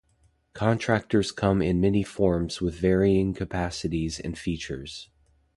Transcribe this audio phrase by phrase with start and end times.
[0.55, 5.11] Contactors come in many forms with varying capacities and features.